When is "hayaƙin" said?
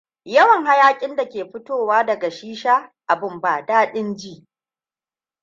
0.65-1.15